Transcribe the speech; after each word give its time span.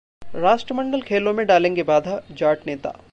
राष्ट्रमंडल 0.35 1.01
खेलों 1.01 1.33
में 1.33 1.45
डालेंगे 1.45 1.83
बाधा: 1.83 2.21
जाट 2.31 2.67
नेता 2.67 2.93